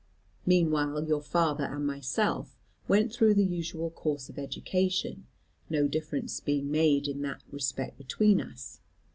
[0.47, 2.57] Meanwhile your father and myself
[2.87, 5.27] went through the usual course of education,
[5.69, 8.79] no difference being made in that respect between us.